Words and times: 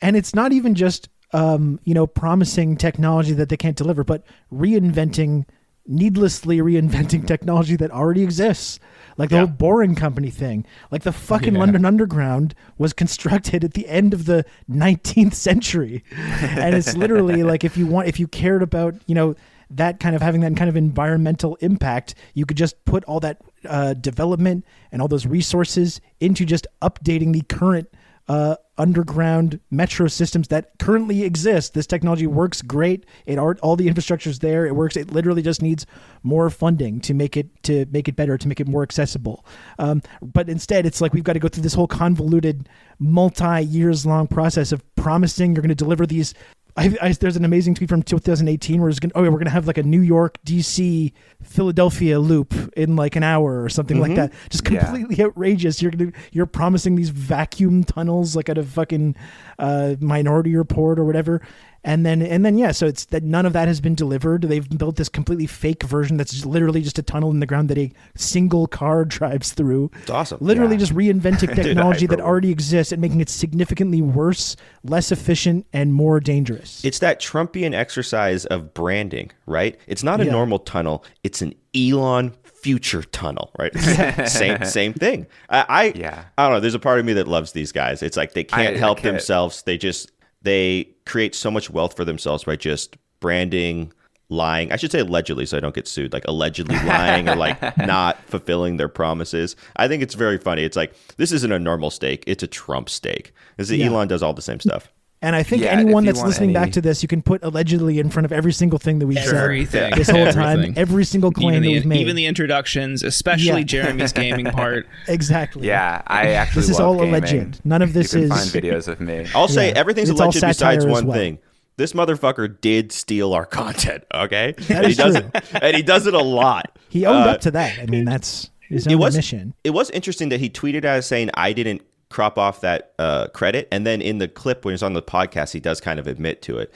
and 0.00 0.16
it's 0.16 0.34
not 0.34 0.52
even 0.52 0.74
just 0.74 1.08
um, 1.32 1.78
you 1.84 1.94
know 1.94 2.06
promising 2.06 2.76
technology 2.76 3.32
that 3.34 3.48
they 3.48 3.56
can't 3.56 3.76
deliver, 3.76 4.04
but 4.04 4.24
reinventing 4.52 5.44
needlessly 5.90 6.58
reinventing 6.58 7.26
technology 7.32 7.74
that 7.76 7.90
already 7.90 8.22
exists. 8.22 8.78
Like 9.16 9.30
the 9.30 9.36
Yeah. 9.36 9.46
whole 9.46 9.54
Boring 9.54 9.94
Company 9.94 10.30
thing. 10.30 10.64
Like 10.90 11.02
the 11.02 11.12
fucking 11.12 11.54
Yeah. 11.54 11.60
London 11.60 11.84
Underground 11.86 12.54
was 12.76 12.92
constructed 12.92 13.64
at 13.64 13.72
the 13.74 13.88
end 13.88 14.12
of 14.12 14.26
the 14.26 14.44
19th 14.70 15.32
century. 15.34 16.04
and 16.40 16.74
it's 16.74 16.94
literally 16.96 17.42
like 17.42 17.64
if 17.64 17.76
you 17.76 17.86
want 17.86 18.06
if 18.06 18.20
you 18.20 18.28
cared 18.28 18.62
about, 18.62 18.96
you 19.06 19.14
know, 19.14 19.34
that 19.70 19.98
kind 19.98 20.14
of 20.14 20.22
having 20.22 20.42
that 20.42 20.56
kind 20.56 20.68
of 20.68 20.76
environmental 20.76 21.56
impact, 21.56 22.14
you 22.34 22.44
could 22.46 22.56
just 22.56 22.84
put 22.84 23.02
all 23.04 23.20
that 23.20 23.40
uh, 23.66 23.94
development 23.94 24.64
and 24.92 25.00
all 25.02 25.08
those 25.08 25.26
resources 25.26 26.00
into 26.20 26.44
just 26.44 26.66
updating 26.82 27.32
the 27.32 27.42
current 27.42 27.88
uh, 28.28 28.56
underground 28.76 29.58
metro 29.70 30.06
systems 30.06 30.48
that 30.48 30.78
currently 30.78 31.24
exist. 31.24 31.74
This 31.74 31.86
technology 31.86 32.26
works 32.26 32.62
great. 32.62 33.06
It 33.26 33.38
are, 33.38 33.56
all 33.62 33.74
the 33.74 33.88
infrastructure 33.88 34.30
is 34.30 34.38
there. 34.38 34.66
It 34.66 34.76
works. 34.76 34.96
It 34.96 35.12
literally 35.12 35.42
just 35.42 35.62
needs 35.62 35.86
more 36.22 36.50
funding 36.50 37.00
to 37.00 37.14
make 37.14 37.36
it 37.36 37.62
to 37.64 37.86
make 37.90 38.08
it 38.08 38.16
better, 38.16 38.36
to 38.36 38.48
make 38.48 38.60
it 38.60 38.68
more 38.68 38.82
accessible. 38.82 39.44
Um, 39.78 40.02
but 40.22 40.48
instead, 40.48 40.86
it's 40.86 41.00
like 41.00 41.12
we've 41.12 41.24
got 41.24 41.32
to 41.32 41.38
go 41.38 41.48
through 41.48 41.62
this 41.62 41.74
whole 41.74 41.88
convoluted, 41.88 42.68
multi 42.98 43.62
years 43.62 44.04
long 44.04 44.26
process 44.26 44.72
of 44.72 44.82
promising 44.94 45.54
you're 45.54 45.62
going 45.62 45.68
to 45.70 45.74
deliver 45.74 46.06
these. 46.06 46.34
I, 46.78 46.96
I, 47.02 47.12
there's 47.12 47.36
an 47.36 47.44
amazing 47.44 47.74
tweet 47.74 47.88
from 47.90 48.02
2018 48.02 48.80
where 48.80 48.88
it's 48.88 49.00
going, 49.00 49.12
oh, 49.14 49.22
yeah, 49.22 49.28
we're 49.30 49.38
going 49.38 49.46
to 49.46 49.50
have 49.50 49.66
like 49.66 49.78
a 49.78 49.82
New 49.82 50.00
York, 50.00 50.38
DC, 50.44 51.12
Philadelphia 51.42 52.20
loop 52.20 52.54
in 52.76 52.94
like 52.96 53.16
an 53.16 53.22
hour 53.22 53.62
or 53.62 53.68
something 53.68 54.00
like 54.00 54.14
that. 54.14 54.32
Just 54.48 54.68
Yeah. 54.70 54.84
completely 54.84 55.22
outrageous. 55.24 55.82
You're 55.82 55.90
gonna, 55.90 56.12
you're 56.32 56.46
promising 56.46 56.94
these 56.94 57.10
vacuum 57.10 57.82
tunnels 57.84 58.36
like 58.36 58.48
out 58.48 58.58
of 58.58 58.68
fucking 58.68 59.16
uh, 59.58 59.96
Minority 60.00 60.54
Report 60.54 60.98
or 60.98 61.04
whatever, 61.04 61.42
and 61.88 62.04
then 62.06 62.22
and 62.22 62.44
then 62.44 62.58
yeah, 62.58 62.70
so 62.72 62.86
it's 62.86 63.06
that 63.06 63.22
none 63.22 63.46
of 63.46 63.52
that 63.54 63.66
has 63.66 63.80
been 63.80 63.94
delivered. 63.94 64.42
They've 64.42 64.68
built 64.78 64.96
this 64.96 65.08
completely 65.08 65.46
fake 65.46 65.82
version 65.84 66.16
that's 66.18 66.32
just 66.32 66.46
literally 66.46 66.82
just 66.82 66.98
a 66.98 67.02
tunnel 67.02 67.30
in 67.30 67.40
the 67.40 67.46
ground 67.46 67.68
that 67.70 67.78
a 67.78 67.90
single 68.16 68.66
car 68.66 69.04
drives 69.16 69.52
through. 69.52 69.90
It's 70.02 70.10
awesome. 70.10 70.38
Literally 70.40 70.74
Yeah. 70.76 70.80
just 70.80 70.94
reinventing 70.94 71.54
technology 71.62 72.06
that 72.06 72.18
hyperloop. 72.18 72.22
already 72.24 72.50
exists 72.50 72.92
and 72.92 73.00
making 73.00 73.20
it 73.20 73.28
significantly 73.28 74.02
worse, 74.02 74.54
less 74.84 75.10
efficient, 75.10 75.66
and 75.72 75.94
more 75.94 76.20
dangerous. 76.20 76.84
It's 76.84 76.98
that 77.00 77.20
Trumpian 77.20 77.74
exercise 77.74 78.44
of 78.46 78.74
branding, 78.74 79.30
right? 79.46 79.78
It's 79.86 80.02
not 80.02 80.20
a 80.20 80.24
Yeah. 80.26 80.32
normal 80.32 80.58
tunnel. 80.60 81.04
It's 81.24 81.42
an 81.42 81.54
Elon 81.74 82.34
future 82.44 83.02
tunnel, 83.02 83.50
right? 83.58 83.72
same 84.28 84.64
same 84.64 84.92
thing. 84.92 85.26
I, 85.48 85.64
I 85.68 85.84
Yeah. 85.96 86.24
I 86.36 86.44
don't 86.44 86.52
know. 86.54 86.60
There's 86.60 86.74
a 86.74 86.78
part 86.78 86.98
of 86.98 87.04
me 87.06 87.12
that 87.14 87.28
loves 87.28 87.52
these 87.52 87.72
guys. 87.72 88.02
It's 88.02 88.16
like 88.16 88.34
they 88.34 88.44
can't 88.44 88.74
I- 88.74 88.74
I 88.74 88.78
help 88.78 88.98
can't- 88.98 89.14
themselves. 89.14 89.62
They 89.62 89.78
just 89.78 90.10
they 90.42 90.88
create 91.06 91.34
so 91.34 91.50
much 91.50 91.70
wealth 91.70 91.96
for 91.96 92.04
themselves 92.04 92.44
by 92.44 92.56
just 92.56 92.96
branding, 93.20 93.92
lying. 94.28 94.70
I 94.72 94.76
should 94.76 94.92
say 94.92 95.00
allegedly, 95.00 95.46
so 95.46 95.56
I 95.56 95.60
don't 95.60 95.74
get 95.74 95.88
sued. 95.88 96.12
Like 96.12 96.24
allegedly 96.28 96.76
lying 96.84 97.28
or 97.28 97.36
like 97.36 97.76
not 97.78 98.18
fulfilling 98.24 98.76
their 98.76 98.88
promises. 98.88 99.56
I 99.76 99.88
think 99.88 100.02
it's 100.02 100.14
very 100.14 100.38
funny. 100.38 100.62
It's 100.64 100.76
like 100.76 100.94
this 101.16 101.32
isn't 101.32 101.52
a 101.52 101.58
normal 101.58 101.90
steak. 101.90 102.24
It's 102.26 102.42
a 102.42 102.46
Trump 102.46 102.88
steak. 102.88 103.32
This 103.56 103.70
is 103.70 103.78
Yeah. 103.78 103.86
Elon 103.86 104.08
does 104.08 104.22
all 104.22 104.34
the 104.34 104.42
same 104.42 104.60
stuff. 104.60 104.92
And 105.20 105.34
I 105.34 105.42
think 105.42 105.62
Yeah, 105.62 105.70
anyone 105.70 106.04
that's 106.04 106.22
listening 106.22 106.50
any- 106.50 106.54
back 106.54 106.72
to 106.72 106.80
this, 106.80 107.02
you 107.02 107.08
can 107.08 107.22
put 107.22 107.42
allegedly 107.42 107.98
in 107.98 108.08
front 108.08 108.24
of 108.24 108.30
every 108.32 108.52
single 108.52 108.78
thing 108.78 109.00
that 109.00 109.06
we've 109.08 109.16
Everything. 109.18 109.68
said 109.90 109.94
this 109.94 110.08
whole 110.08 110.30
time, 110.30 110.74
every 110.76 111.04
single 111.04 111.32
claim 111.32 111.48
even 111.50 111.62
that 111.62 111.66
the, 111.68 111.72
we've 111.74 111.86
made. 111.86 112.00
even 112.02 112.14
the 112.14 112.26
introductions, 112.26 113.02
especially 113.02 113.60
Yeah. 113.62 113.82
Jeremy's 113.82 114.12
gaming 114.12 114.46
part. 114.46 114.86
exactly. 115.08 115.66
Yeah, 115.66 116.02
I 116.06 116.28
actually 116.34 116.60
This 116.62 116.70
is 116.70 116.78
all 116.80 116.94
gaming. 116.94 117.14
alleged. 117.16 117.60
None 117.64 117.82
of 117.82 117.92
this 117.94 118.14
you 118.14 118.20
can 118.28 118.32
is- 118.32 118.50
find 118.52 118.64
videos 118.64 118.86
of 118.86 119.00
me. 119.00 119.26
I'll 119.34 119.48
say 119.48 119.68
Yeah. 119.70 119.74
everything's 119.78 120.10
It's 120.10 120.20
all 120.20 120.26
alleged 120.28 120.40
besides 120.46 120.86
one 120.86 121.06
well. 121.08 121.16
thing. 121.16 121.38
This 121.78 121.94
motherfucker 121.94 122.60
did 122.60 122.92
steal 122.92 123.34
our 123.34 123.44
content, 123.60 124.04
okay? 124.14 124.54
That 124.68 124.84
and 124.84 124.86
he 124.86 124.94
does 124.94 125.16
true. 125.18 125.30
it 125.34 125.44
and 125.60 125.76
he 125.76 125.82
does 125.82 126.06
it 126.06 126.14
a 126.14 126.22
lot. 126.22 126.78
He 126.88 127.04
owned 127.06 127.28
Uh, 127.28 127.32
up 127.32 127.40
to 127.42 127.50
that. 127.50 127.78
I 127.80 127.86
mean, 127.86 128.04
that's 128.04 128.50
his 128.68 128.86
it 128.86 128.94
was 128.96 129.16
mission. 129.16 129.54
It 129.64 129.70
was 129.70 129.90
interesting 129.90 130.28
that 130.28 130.38
he 130.40 130.48
tweeted 130.48 130.84
out 130.84 131.02
saying 131.02 131.30
I 131.34 131.52
didn't 131.52 131.82
crop 132.08 132.38
off 132.38 132.60
that 132.62 132.94
uh, 132.98 133.28
credit, 133.28 133.68
and 133.70 133.86
then 133.86 134.00
in 134.00 134.18
the 134.18 134.28
clip 134.28 134.64
when 134.64 134.72
he's 134.72 134.82
on 134.82 134.92
the 134.92 135.02
podcast, 135.02 135.52
he 135.52 135.60
does 135.60 135.80
kind 135.80 135.98
of 135.98 136.06
admit 136.06 136.42
to 136.42 136.58
it. 136.58 136.72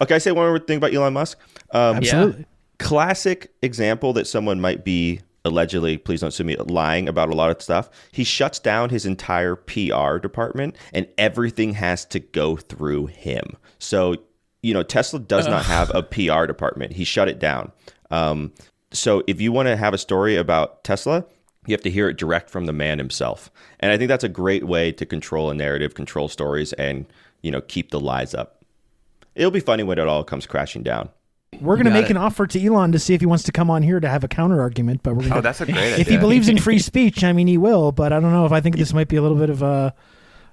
Okay, 0.00 0.14
I 0.14 0.18
say 0.18 0.32
one 0.32 0.46
more 0.46 0.58
thing 0.58 0.78
about 0.78 0.94
Elon 0.94 1.12
Musk. 1.12 1.38
Um, 1.72 1.96
Absolutely. 1.96 2.46
classic 2.78 3.52
example 3.62 4.12
that 4.14 4.26
someone 4.26 4.60
might 4.60 4.84
be 4.84 5.20
allegedly, 5.46 5.96
please 5.96 6.20
don't 6.20 6.32
sue 6.32 6.44
me, 6.44 6.56
lying 6.56 7.08
about 7.08 7.30
a 7.30 7.34
lot 7.34 7.50
of 7.50 7.62
stuff. 7.62 7.88
He 8.12 8.24
shuts 8.24 8.58
down 8.58 8.90
his 8.90 9.06
entire 9.06 9.56
PR 9.56 10.18
department 10.18 10.76
and 10.92 11.06
everything 11.16 11.74
has 11.74 12.04
to 12.06 12.20
go 12.20 12.56
through 12.56 13.06
him. 13.06 13.56
So, 13.78 14.16
you 14.62 14.74
know, 14.74 14.82
Tesla 14.82 15.20
does 15.20 15.46
not 15.46 15.64
have 15.64 15.90
a 15.94 16.02
PR 16.02 16.46
department. 16.46 16.92
He 16.92 17.04
shut 17.04 17.28
it 17.28 17.38
down. 17.38 17.72
Um, 18.10 18.52
so 18.92 19.22
if 19.26 19.40
you 19.40 19.52
want 19.52 19.68
to 19.68 19.76
have 19.76 19.94
a 19.94 19.98
story 19.98 20.36
about 20.36 20.84
Tesla, 20.84 21.24
you 21.66 21.72
have 21.72 21.82
to 21.82 21.90
hear 21.90 22.08
it 22.08 22.16
direct 22.16 22.50
from 22.50 22.66
the 22.66 22.72
man 22.72 22.98
himself. 22.98 23.50
And 23.80 23.92
I 23.92 23.98
think 23.98 24.08
that's 24.08 24.24
a 24.24 24.28
great 24.28 24.64
way 24.64 24.92
to 24.92 25.04
control 25.06 25.50
a 25.50 25.54
narrative, 25.54 25.94
control 25.94 26.28
stories, 26.28 26.72
and, 26.74 27.06
you 27.42 27.50
know, 27.50 27.60
keep 27.60 27.90
the 27.90 28.00
lies 28.00 28.34
up. 28.34 28.64
It'll 29.34 29.50
be 29.50 29.60
funny 29.60 29.82
when 29.82 29.98
it 29.98 30.08
all 30.08 30.24
comes 30.24 30.46
crashing 30.46 30.82
down. 30.82 31.08
We're 31.60 31.76
going 31.76 31.86
to 31.86 31.90
make 31.92 32.06
it. 32.06 32.10
an 32.12 32.16
offer 32.16 32.46
to 32.46 32.62
Elon 32.66 32.92
to 32.92 32.98
see 32.98 33.14
if 33.14 33.20
he 33.20 33.26
wants 33.26 33.44
to 33.44 33.52
come 33.52 33.70
on 33.70 33.82
here 33.82 33.98
to 34.00 34.08
have 34.08 34.24
a 34.24 34.28
counter 34.28 34.60
argument. 34.60 35.02
But 35.02 35.14
we're 35.14 35.22
going 35.22 35.32
Oh, 35.32 35.36
to. 35.36 35.42
that's 35.42 35.60
a 35.60 35.66
great 35.66 35.76
idea. 35.76 35.98
if 35.98 36.08
he 36.08 36.16
believes 36.18 36.48
in 36.48 36.58
free 36.58 36.78
speech, 36.90 37.22
I 37.24 37.32
mean, 37.32 37.46
he 37.46 37.56
will. 37.56 37.92
But 37.92 38.12
I 38.12 38.20
don't 38.20 38.32
know 38.32 38.44
if 38.46 38.52
I 38.52 38.60
think 38.60 38.76
this 38.76 38.92
might 38.92 39.08
be 39.08 39.16
a 39.16 39.22
little 39.22 39.36
bit 39.38 39.48
of 39.50 39.62
a 39.62 39.94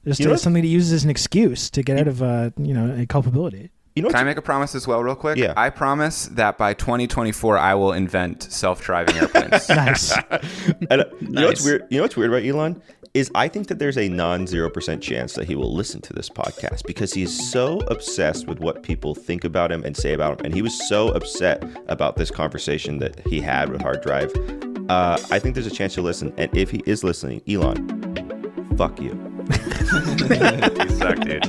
just 0.06 0.20
You 0.20 0.28
know 0.28 0.34
uh, 0.34 0.38
something 0.38 0.62
to 0.62 0.68
use 0.68 0.92
as 0.92 1.04
an 1.04 1.10
excuse 1.10 1.70
to 1.72 1.82
get 1.84 1.98
out 1.98 2.08
of 2.08 2.22
uh, 2.22 2.52
you 2.58 2.74
know 2.74 2.94
a 3.00 3.06
culpability. 3.06 3.70
You 3.96 4.02
know, 4.02 4.10
Can 4.10 4.18
I 4.18 4.24
make 4.24 4.38
a 4.38 4.42
promise 4.42 4.74
as 4.74 4.88
well, 4.88 5.04
real 5.04 5.16
quick? 5.16 5.38
Yeah. 5.38 5.54
I 5.56 5.70
promise 5.70 6.26
that 6.28 6.58
by 6.58 6.74
2024, 6.74 7.58
I 7.60 7.76
will 7.76 7.94
invent 7.94 8.44
self-driving 8.44 9.16
airplanes. 9.16 9.70
Nice. 9.70 10.18
And, 10.90 11.02
uh, 11.02 11.06
You 11.22 11.28
know 11.30 11.48
what's 11.48 11.64
weird? 11.64 11.86
You 11.90 11.98
know 11.98 12.04
what's 12.04 12.18
weird 12.18 12.32
about 12.32 12.44
Elon 12.44 12.82
is 13.14 13.30
I 13.36 13.48
think 13.48 13.68
that 13.68 13.78
there's 13.78 13.98
a 14.00 14.10
non-zero 14.10 14.72
percent 14.72 15.04
chance 15.04 15.34
that 15.34 15.46
he 15.48 15.56
will 15.56 15.72
listen 15.72 16.02
to 16.02 16.14
this 16.14 16.28
podcast 16.30 16.84
because 16.88 17.14
he's 17.14 17.52
so 17.52 17.78
obsessed 17.82 18.48
with 18.48 18.60
what 18.60 18.82
people 18.82 19.14
think 19.14 19.44
about 19.44 19.72
him 19.72 19.84
and 19.84 19.96
say 19.96 20.14
about 20.14 20.40
him, 20.40 20.46
and 20.48 20.56
he 20.56 20.64
was 20.64 20.88
so 20.90 21.10
upset 21.10 21.64
about 21.88 22.16
this 22.16 22.32
conversation 22.32 22.98
that 22.98 23.20
he 23.28 23.40
had 23.40 23.70
with 23.70 23.82
Hard 23.82 24.02
Drive. 24.02 24.34
Uh, 24.90 25.18
I 25.30 25.38
think 25.38 25.54
there's 25.54 25.68
a 25.68 25.72
chance 25.72 25.94
he'll 25.94 26.04
listen, 26.04 26.34
and 26.38 26.56
if 26.58 26.72
he 26.72 26.82
is 26.88 27.04
listening, 27.04 27.44
Elon, 27.48 28.76
fuck 28.76 29.00
you. 29.00 29.33
You 29.94 30.90
suck, 30.90 31.20
dude. 31.20 31.44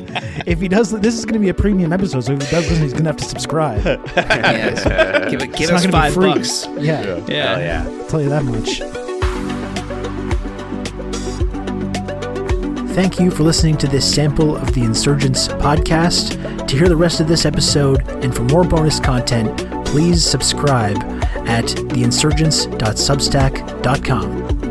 if 0.46 0.60
he 0.60 0.68
does, 0.68 0.90
this 0.90 1.14
is 1.14 1.24
going 1.24 1.34
to 1.34 1.40
be 1.40 1.48
a 1.48 1.54
premium 1.54 1.92
episode. 1.92 2.24
So 2.24 2.32
if 2.32 2.42
he 2.42 2.50
does 2.50 2.68
listen, 2.68 2.82
he's 2.82 2.92
going 2.92 3.04
to 3.04 3.10
have 3.10 3.16
to 3.18 3.24
subscribe. 3.24 3.82
Yes. 4.16 4.84
give 5.30 5.40
it, 5.42 5.52
give 5.52 5.70
It's 5.70 5.70
not 5.70 5.76
us 5.76 5.86
gonna 5.86 6.08
be 6.08 6.14
five 6.14 6.14
bucks. 6.14 6.66
Yeah, 6.78 7.20
Yeah. 7.28 7.54
Oh 7.56 7.60
yeah. 7.60 7.84
I'll 7.88 8.06
tell 8.08 8.20
you 8.20 8.28
that 8.28 8.44
much. 8.44 8.80
Thank 12.94 13.18
you 13.18 13.30
for 13.30 13.42
listening 13.42 13.76
to 13.78 13.86
this 13.88 14.04
sample 14.14 14.56
of 14.56 14.72
the 14.74 14.82
Insurgents 14.84 15.48
podcast. 15.48 16.66
To 16.68 16.76
hear 16.76 16.88
the 16.88 16.96
rest 16.96 17.20
of 17.20 17.26
this 17.28 17.44
episode 17.44 18.06
and 18.22 18.32
for 18.34 18.42
more 18.42 18.64
bonus 18.64 19.00
content, 19.00 19.66
please 19.86 20.24
subscribe 20.24 20.96
at 21.48 21.64
theinsurgents.substack.com. 21.64 24.63